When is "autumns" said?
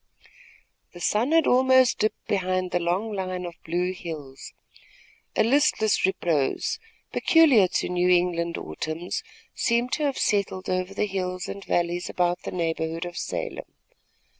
8.57-9.21